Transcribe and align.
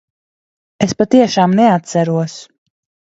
Es 0.85 0.95
patiešām 1.01 1.53
neatceros. 1.59 2.39